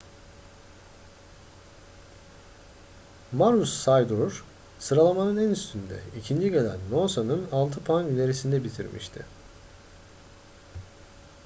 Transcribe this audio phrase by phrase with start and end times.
[3.31, 4.31] maroochydore
[4.79, 9.25] sıralamanın üstünde ikinci gelen noosa'nın altı puan ilerisinde bitirmişti